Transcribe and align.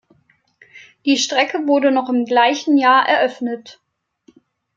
Die 1.05 1.15
Strecke 1.15 1.67
wurde 1.67 1.91
noch 1.91 2.09
im 2.09 2.25
gleichen 2.25 2.75
Jahr 2.79 3.07
eröffnet. 3.07 3.79